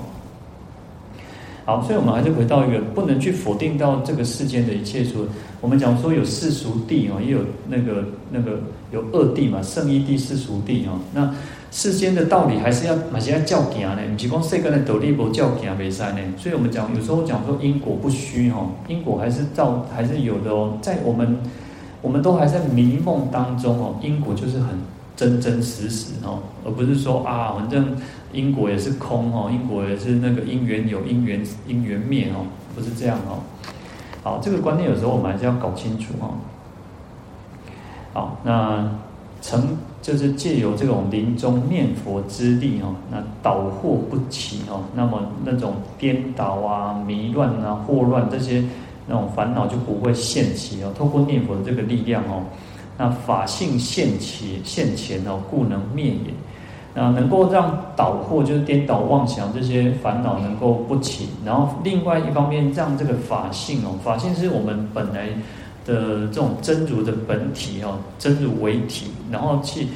[1.64, 5.24] 好，所以我们还是回到一个不能去否定到这个世间的一切说。
[5.60, 8.58] 我们讲说有世俗谛哦，也有那个那个
[8.90, 10.98] 有二谛嘛，圣义谛、世俗谛哦。
[11.14, 11.32] 那
[11.70, 16.18] 世间的道理还是要还是要照行呢，不是讲世间的道理不照行没塞呢。
[16.36, 20.76] 所以我们讲有时候讲说因果不虚哦，因果还是照还是有的哦。
[20.82, 21.38] 在我们
[22.00, 24.70] 我们都还在迷梦当中哦，因果就是很
[25.14, 27.94] 真真实实哦，而不是说啊，反正
[28.32, 33.38] 因果也是空哦，因果也是那个因缘有因缘因缘灭哦，不是这样哦。
[34.22, 36.30] 好，这个观念有时候我们还是要搞清楚哈。
[38.12, 38.90] 好，那
[39.40, 48.64] 成就是借由这种临终念佛之力哈，那导惑不起哈，那么那种颠倒啊、迷乱啊、惑乱这些
[49.06, 50.92] 那种烦恼就不会现起哦。
[50.96, 52.42] 透过念佛的这个力量哦，
[52.96, 56.32] 那法性现起现前哦，故能灭也。
[56.94, 65.28] 那能够让倒惑，就是颠倒妄想这些烦恼能够不起，然后另外一方面让这个法性哦，法性是我们本来
[65.86, 69.88] 的这种真如的本体哦，真如为体，然后去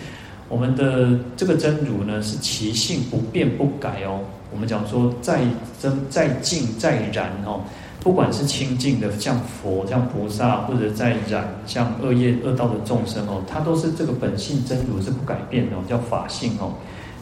[0.49, 4.21] 我们的这个真如呢是其性不变不改哦。
[4.53, 5.43] 我们讲说再
[5.79, 7.61] 增再净再染哦，
[8.01, 16.73] 不管是清净的像佛像菩萨，或者再染像恶业恶道的众生哦，它都是这个本性真如是不改变的，叫法性哦，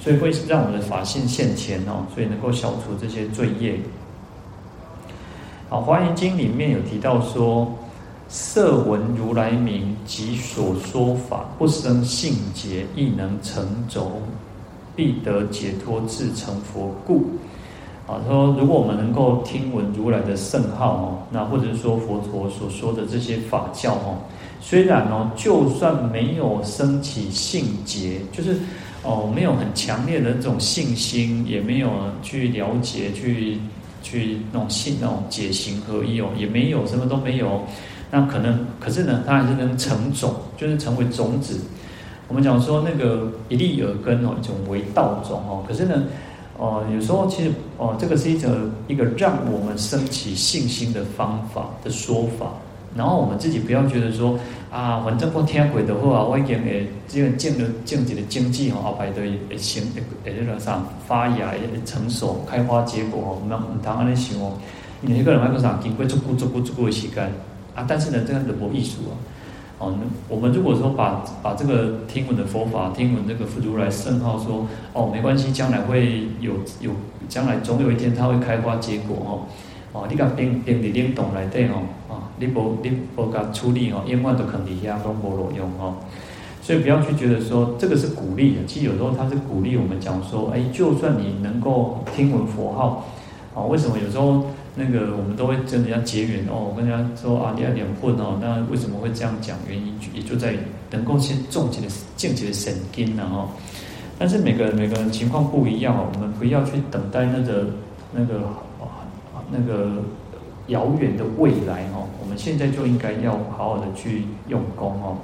[0.00, 3.78] 所以会让我们的法性现前哦，所以能够消除这些罪业。
[5.68, 7.72] 好，《华严经》里面有提到说。
[8.26, 14.22] 色闻如来名及所说法，不生信解，亦能成种，
[14.96, 17.26] 必得解脱，至成佛故。
[18.06, 24.18] 啊，说如果我们能够听闻如来的圣号哦，那或者说佛陀所说的这些法教哦，
[24.60, 28.58] 虽然哦，就算没有升起信解，就是
[29.02, 31.88] 哦，没有很强烈的这种信心，也没有
[32.22, 33.58] 去了解，去
[34.02, 37.62] 去那种信那种解行合一哦，也没有什么都没有。
[38.10, 41.58] 那可能，可是呢，它还是能成种，就是成为种子。
[42.28, 45.64] 我们讲说那个一粒耳根哦，一种为道种哦。
[45.66, 46.04] 可是呢，
[46.58, 48.50] 哦、有时候其实哦、这个是一种
[48.86, 52.46] 一个让我们升起信心的方法的说法。
[52.96, 54.38] 然后我们自己不要觉得说
[54.70, 61.52] 啊，反正我听鬼的话，我已经诶，这个建了建起的经济哦，后排的也行，也也那个啥发芽、
[61.84, 63.38] 成熟、开花结果哦。
[63.42, 64.52] 我们唔通安尼想哦，
[65.00, 67.32] 你一个人喺个啥经过足够足够足够的时间。
[67.74, 69.18] 啊，但是呢，这样的博艺术啊，
[69.76, 76.92] 哦，那我们如果说把把这个听闻的佛法，听闻这个如来圣号说，哦，没关系，将来会有有，
[77.28, 79.30] 将来总有一天它会开花结果哦，
[79.92, 85.96] 哦，你讲冰冰的冷冻来对哦，啊，你不你不甲处理哦，永远都肯定下都没路用哦，
[86.62, 93.04] 所以不要去觉得说这个是鼓励的，其实有时候它是鼓励我们讲说，哎，就算你能够听闻佛号，
[93.54, 94.46] 啊，为什么有时候？
[94.76, 99.56] 那个我们都会跟人家结缘哦，我跟人家说啊，你要点混哦，那为什么会这样讲？
[99.68, 100.52] 原因也就在
[100.90, 103.48] 能够先种起的、种起的神经然后，
[104.18, 107.66] 但是每个人每个人情况不一样哦，我们不要去等待那个
[108.12, 108.40] 那个
[109.48, 110.02] 那个
[110.66, 115.16] 遥远的未来哦，我们现在就应该要好好的去用功哦。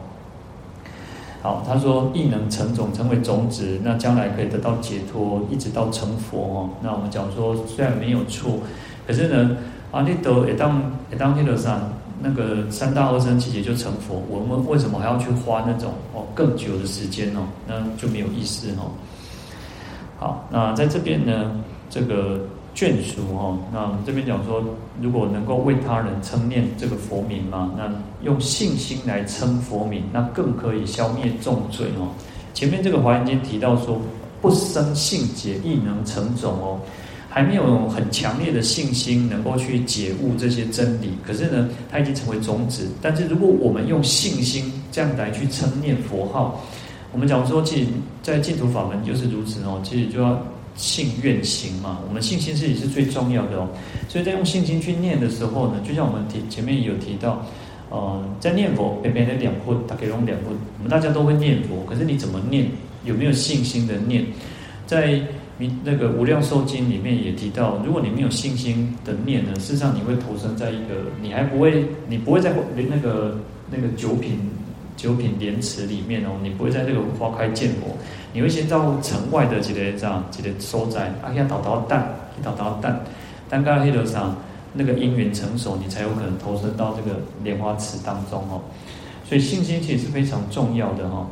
[1.42, 6.70] 好，他说亦能成种，成为种子，那将来可以得到解脱，一直到成佛哦。
[6.82, 8.60] 那我们讲说，虽然没有错。
[9.10, 9.56] 可是呢，
[9.90, 11.92] 啊，你都也当也当天的上
[12.22, 17.40] 那个三大阿僧只劫就成佛，我们为什么还要去花那种哦更久的时间哦？
[17.66, 18.92] 那就没有意思哦。
[20.16, 21.50] 好，那在这边呢，
[21.90, 22.38] 这个
[22.72, 24.62] 眷属哦，那我们这边讲说，
[25.02, 27.92] 如果能够为他人称念这个佛名嘛，那
[28.22, 32.06] 用信心来称佛名，那更可以消灭重罪哦。
[32.54, 34.00] 前面这个华严经提到说，
[34.40, 36.78] 不生性解亦能成种哦。
[37.32, 42.88] 还没有很强烈的信心能够去解悟这些真理，可是呢，它已经成为种子。
[43.00, 46.60] 但是如果我们用信心这样来去称念佛号，
[47.12, 47.86] 我们讲说，其实，
[48.20, 49.80] 在净土法门就是如此哦。
[49.84, 53.68] 其实就要信愿行嘛，我们信心自己是最重要的哦。
[54.08, 57.46] 所以在用信心去念的时候呢，就像我们提前面有提到，
[57.90, 62.66] 呃，在念佛，别别的两分，大概用两步，我们大家都会念佛，可是你怎么念，
[63.04, 64.26] 有没有信心的念，
[64.84, 65.22] 在。
[65.82, 72.52] 那个《无量寿经》里面也提到，如果你没有信心的念呢，事实上你会投生在一个你还不会，你不会在
[72.88, 73.36] 那个
[73.70, 74.38] 那个九品
[74.96, 77.96] 九品莲池里面哦，你不会在这个花开见佛，
[78.32, 83.00] 你会先到城外的几个这样几个所在，啊，要导导蛋，导导蛋，
[83.48, 84.36] 蛋糕黑头上
[84.72, 88.60] 那个因缘成熟，你才有可能投身到这个莲花池当中哦。
[89.24, 91.26] 所以信心其实是非常重要的哈。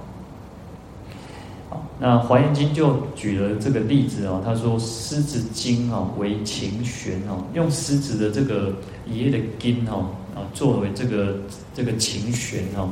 [2.01, 8.73] 那《华严经》就举了这个例子哦，他说狮子精哦为琴弦哦，用狮子的这个
[9.05, 11.39] 爷的筋哦啊作为这个
[11.75, 12.89] 这个琴弦哦，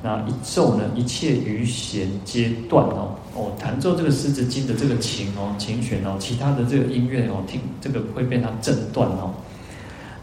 [0.00, 9.34] 那一奏呢，一切余弦皆断哦哦，弹奏这个狮子精的这个琴哦琴弦哦，其他的这个音乐哦听这个会被它震断哦。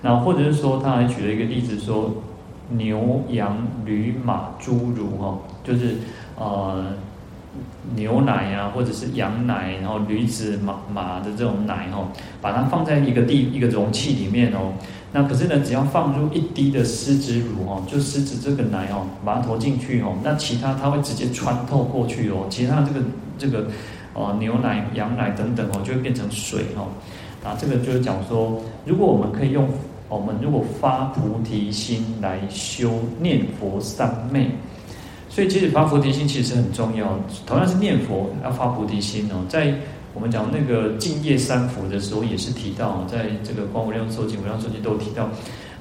[0.02, 2.14] 那或者是说，他还举了一个例子说
[2.70, 5.98] 牛羊驴马猪乳哦，就是
[6.38, 6.86] 呃。
[7.96, 12.08] 牛奶、啊，或者是羊奶，然后驴子、马马的这种奶哦，
[12.42, 14.74] 把它放在一个地一个容器里面哦。
[15.12, 22.48] 那可是呢，只要放入一滴的狮子乳哦，就狮子这个奶哦，把它投进去哦，那其他它会直接穿透过去哦。
[22.50, 23.06] 其他这个
[23.38, 23.68] 这个
[24.14, 26.88] 哦牛奶、羊奶等等哦，就会变成水哦。
[27.44, 29.68] 啊，这个就是讲说，如果我们可以用
[30.10, 34.50] 我们如果发菩提心来修念佛三昧。
[35.34, 37.20] 所以，其实发菩提心其实很重要。
[37.48, 39.44] 同样是念佛，要发菩提心哦。
[39.50, 39.74] 在
[40.14, 45.28] 我们讲那个净业三福的时候，也是提到，在这个《观无量寿经》《无量寿经》都提到，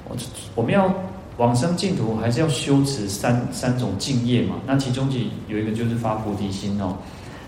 [0.09, 0.17] 我
[0.55, 0.91] 我们要
[1.37, 4.55] 往生净土还是要修持三三种净业嘛。
[4.65, 6.97] 那其中就有一个就是发菩提心哦，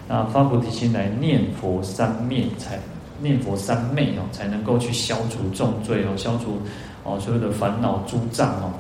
[0.07, 2.77] 那发菩提心来念佛三昧才
[3.19, 6.59] 念佛三昧哦，才能够去消除重罪哦，消除
[7.03, 8.71] 哦所有的烦恼诸障哦。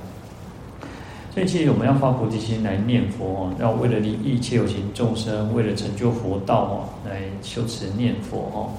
[1.35, 6.75] 所以，其实我们要发菩提心来念佛哦，要为了利益一切有情众生，为了成就佛道哦，
[7.05, 8.69] 来修持念佛哦。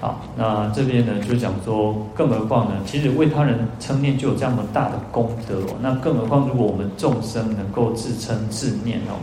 [0.00, 5.76] 好，那这边呢就讲说，更何况呢，其实为他人称念就有这样么大的功德哦。
[5.82, 9.20] 那更何况，如果我们众生能够自称自念哦，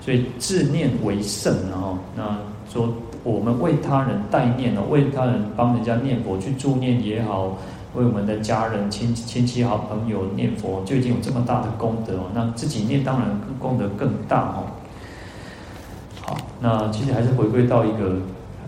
[0.00, 1.96] 所以自念为圣哦。
[2.16, 2.36] 那
[2.68, 2.92] 说
[3.22, 7.56] 我们为他人代念哦，为他人帮人家念佛去助念也好。
[7.96, 12.24] 为我们的家人、亲亲戚、好朋友念佛，就已经有这么大的功德哦。
[12.34, 14.70] 那自己念当然功德更大哦。
[16.20, 18.18] 好，那其实还是回归到一个，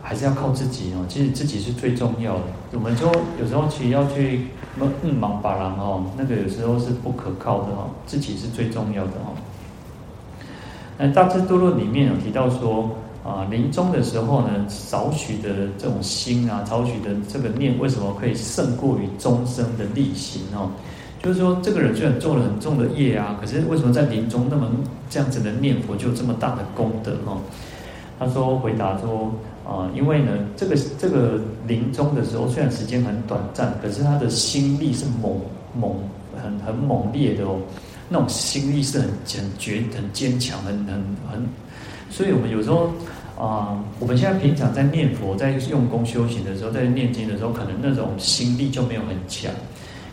[0.02, 1.04] 还是要靠自己哦。
[1.08, 2.42] 其实自己是最重要的。
[2.72, 7.90] 我们说有时候其实要去什么嗯忙把郎哦，那个有时候是不可靠的哦。
[8.06, 9.36] 自己是最重要的哦。
[10.96, 12.96] 那《大智度论》里面有提到说。
[13.24, 20.70] 啊，临终的时候呢，少许的这种心啊，少许的这个念，为什么可以胜过于终生的力行哦？
[21.22, 24.70] 就是说，这个人虽然做了很重的业啊，可是为什么在临终那么
[25.10, 27.38] 这样子的念佛，就有这么大的功德哦？
[28.20, 29.30] 他说回答说
[29.66, 35.40] 啊，因为呢，这个这个临终的时候，虽然时间很短暂，可是他的心力是猛
[35.74, 35.92] 猛
[36.40, 37.58] 很很猛烈的哦，
[38.08, 40.94] 那种心力是很很绝很坚强，很很
[41.30, 41.46] 很，
[42.10, 42.90] 所以我们有时候。
[43.40, 49.48] 啊、我们现在平常在念佛、在用功修行的时候，在念经的时候，可能那种心力就没有很强。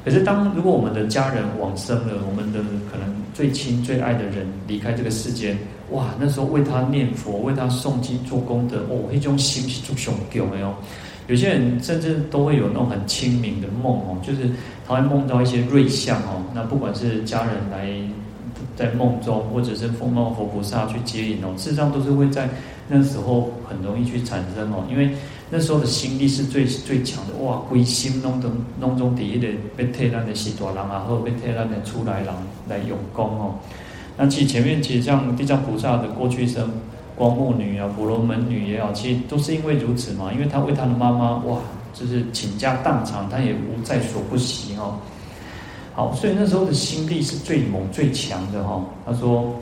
[0.04, 2.60] 可是当如果我们的家人往生了，我们的
[2.92, 5.58] 可能最亲最爱的人离开这个世间，
[5.90, 10.76] 哇，那时候为他念佛、为他诵经做功德，哦，那种心是足雄的哦。
[11.26, 14.52] 有些人甚至都会有那种很清明的梦哦，就是
[14.88, 16.44] 他会梦到一些瑞相哦。
[16.54, 17.90] 那不管是家人来
[18.76, 22.50] 在梦中，或者是梦到佛菩萨去接引哦，事实上都是会在。
[22.88, 25.10] 那时候很容易去产生哦，因为
[25.50, 27.58] 那时候的心力是最最强的哇！
[27.68, 32.36] 归心弄中弄中第一的被退难的西多郎啊，或被退难的出来郎
[32.70, 33.56] 来用功哦。
[34.16, 36.70] 那其实前面其实像地藏菩萨的过去生，
[37.16, 41.58] 光目女啊、婆罗门女也好，其实都是因为如此嘛，因为他为他的妈妈哇，
[41.92, 45.00] 就是倾家荡产，他也无在所不惜哦。
[45.96, 48.84] 好，所以那时候的心力是最猛最强的哈。
[49.06, 49.56] 他说。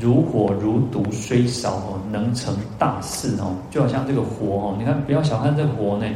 [0.00, 6.06] 如火如毒虽少哦，能成大事哦，就好像这个火哦，你看不要小看这个火呢，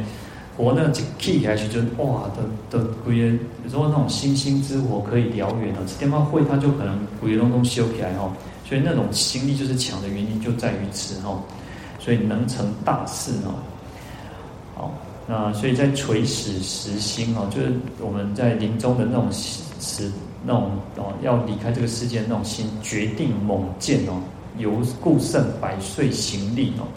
[0.57, 3.15] 火呢就起下去就哇的的鬼，
[3.63, 8.29] 有时候那种星星之火可以燎原哦，这地方会它就可能鬼隆咚修起来哦，
[8.67, 11.41] 所以那种心力就是强的原因就在于此哦，
[11.99, 13.55] 所以能成大事哦，
[15.29, 17.71] 那所以在垂死时心哦，就是
[18.01, 20.11] 我们在临终的那种时。
[20.41, 24.21] 那种哦，要离开这个世界那种心，决定猛健哦，
[24.57, 24.71] 由
[25.01, 26.87] 故胜百岁行力哦。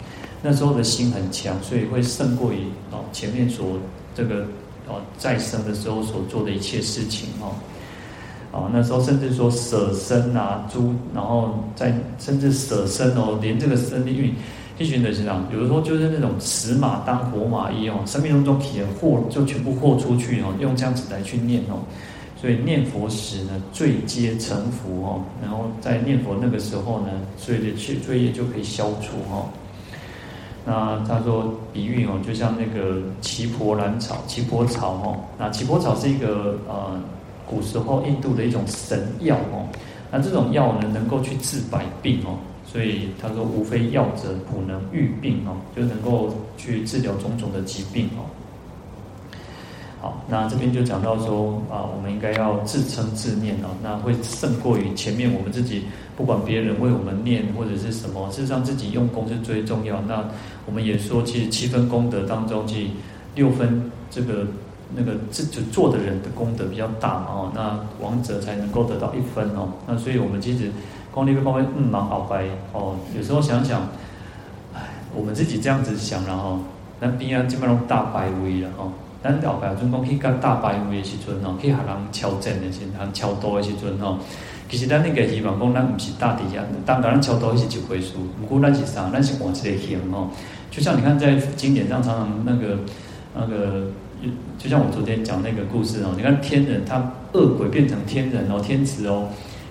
[0.41, 2.59] 那时候的心很强，所以会胜过于
[2.89, 3.77] 哦前面所
[4.15, 4.45] 这个
[4.87, 7.51] 哦在生的时候所做的一切事情哦。
[8.53, 14.33] 哦，那时候甚至说舍身啊，猪，然后再甚至舍身哦，连这个生命运，
[14.77, 21.79] 一群的是这样，有的时候就是那种死马当活马医哦，生命当中体的货就全部豁出去哦，用这样子来去念哦。
[22.41, 27.07] 所以念佛时呢，罪皆成伏哦，然后在念佛那个时候呢，
[27.37, 29.47] 所有的罪罪业就可以消除哦。
[30.65, 36.99] 那他说比喻哦，就像那个奇婆兰草、奇婆草哦，那奇婆草是一个呃
[37.45, 39.67] 古时候印度的一种神药哦，
[40.11, 42.35] 那这种药呢，能够去治百病哦，
[42.73, 48.25] 所以他说无非药者，普能愈病哦，就能够去治疗种种的疾病哦。
[50.01, 55.83] 好，那这边就讲到说啊，我们应该要自称自念哦，那会胜过于前面我们自己
[56.17, 60.01] 不管别人为我们念或者是什么，事实上自己用功是最重要。
[60.01, 60.25] 那
[60.65, 62.89] 我们也说，其实七分功德当中，其
[63.35, 64.47] 六分这个
[64.95, 69.69] 那个自己做的人的功德比较大嘛哦，那王者才能够得到一分哦。
[69.87, 70.71] 那所以我们其实
[71.11, 73.81] 光那个方面嗯蛮好白哦，有时候想想，
[74.73, 74.81] 哎，
[75.15, 76.59] 我们自己这样子想然后，
[76.99, 78.91] 那边啊基本上大白微了哦。
[79.23, 84.19] 咱后摆阵讲去甲大排位的时阵吼，去学人敲阵的时阵，敲多的时阵哦，
[84.69, 89.09] 其实咱那个希望讲，咱毋是大底下，当然超度是一回事，不过咱是啥？
[89.13, 90.27] 咱是换一个形哦。
[90.69, 92.79] 就像你看在经典上常常那个
[93.33, 93.87] 那个，
[94.57, 96.97] 就像我昨天讲那个故事哦，你看天人他
[97.33, 99.27] 恶鬼变成天人哦，天子哦，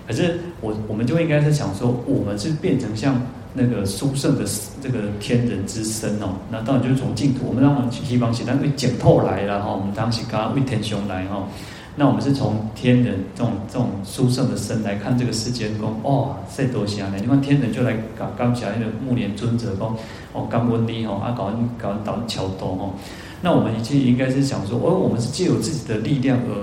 [0.07, 3.15] 可是我我们就应该是想说，我们是变成像。
[3.55, 4.43] 那个殊胜的
[4.81, 11.47] 这个天人之身哦，那当然就是从净土，我们当然希望是咱为净土来了哈，我们当时刚刚为天雄来哈，
[11.95, 17.17] 那我们是从天人这种这种殊胜的身来看这个世间，讲哦，这多香呢！
[17.21, 19.95] 你看天人就来搞刚讲那个木莲尊者讲
[20.33, 22.89] 哦，刚温利哦，啊搞搞导桥多哦。
[23.45, 26.55] 那我们其实应该是想说，哦，我们是借由自己的力量而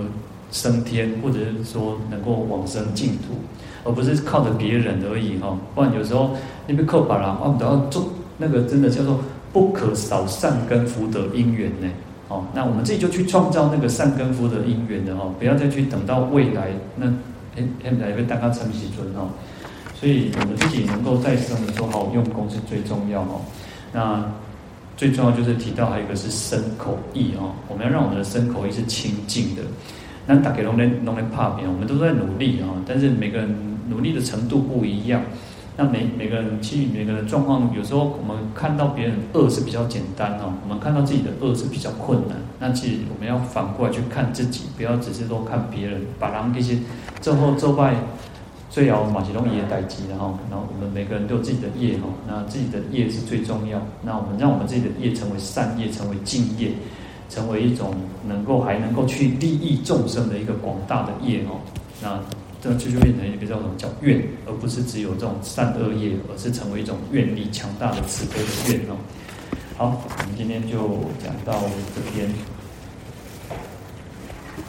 [0.51, 3.35] 升天，或者是说能够往生净土，
[3.85, 5.55] 而不是靠着别人而已哈。
[5.75, 6.31] 不然有时候
[6.67, 8.09] 你被扣把了，我们都要做
[8.39, 9.21] 那个真的叫做
[9.53, 11.89] 不可少善根福德因缘呢。
[12.29, 17.07] 哦，那我们自己就去创造那个善根福德因缘的哈，不要再去等到未来那
[17.57, 19.29] 哎哎来会大家成其尊哦。
[19.95, 23.43] 所以我们自己能够在生的时候好好用功是最重要哦。
[23.93, 24.25] 那
[25.01, 29.63] 最重要就是提到还有一个是身口意哦，我们要让我们的身口意是清净的。
[30.27, 33.49] 那大家拢在拢在打拼，我们都在努力啊，但是每个人
[33.89, 35.23] 努力的程度不一样。
[35.75, 42.37] 那每每个人，其实每个人状况，有时候我们看到别人恶是比较简单哦，我们看到自己的恶是比较困难。
[42.59, 46.77] 那其实我们要反过来去看自己，不要只是说看别人，把他们这些
[47.23, 47.95] 最后做败，
[48.71, 53.83] 最后马其东也待机，然后然后我们每个人都有自己的业哈，那自己的业是最重要。
[54.03, 56.71] 那我们让我们自己的业成为善业，成为净业，
[57.29, 57.95] 成为一种
[58.27, 61.61] 能够还能够去利益众生的一个广大的业哦，
[62.01, 62.21] 那。
[62.63, 68.97] 这就就变成一个叫什么叫愿，而不是只有这种善恶业，而是成为一种愿力强大的慈悲的愿哦。
[69.79, 70.77] 好，我们今天就
[71.25, 71.59] 讲到
[71.95, 72.31] 这边。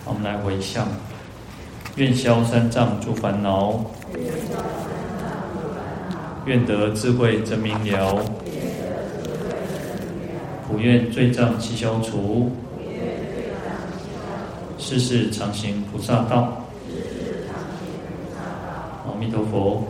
[0.06, 0.88] 我们来回向，
[1.98, 3.84] 愿消三障诸烦恼，
[6.46, 8.24] 愿得智慧真明了，
[10.68, 12.52] 普愿罪障悉消除，
[14.78, 16.66] 世世常行菩萨道。
[19.06, 19.84] 阿弥陀佛。